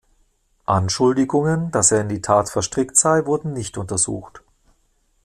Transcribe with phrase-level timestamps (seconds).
[0.65, 4.41] Anschuldigungen, dass er in die Tat verstrickt sei, wurden nicht untersucht.